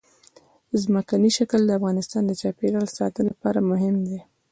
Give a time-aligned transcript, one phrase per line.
[0.83, 4.19] ځمکنی شکل د افغانستان د چاپیریال ساتنې لپاره مهم دي.